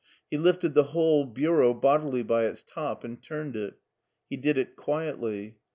He 0.31 0.37
lifted 0.39 0.73
the 0.73 0.85
whole 0.85 1.25
bureau 1.27 1.75
bodily 1.75 2.23
by 2.23 2.45
its 2.45 2.63
top 2.63 3.03
and 3.03 3.21
turned 3.21 3.55
it. 3.55 3.75
He 4.31 4.35
did 4.35 4.57
it 4.57 4.75
quietly. 4.75 5.57